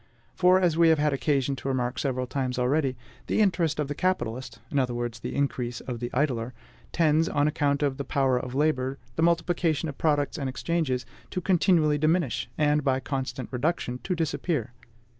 [0.33, 3.93] For, as we have had occasion to remark several times already, the interest of the
[3.93, 6.55] capitalist in other words the increase of the idler
[6.91, 11.39] tends, on account of the power of labor, the multiplication of products and exchanges, to
[11.39, 14.73] continually diminish, and, by constant reduction, to disappear.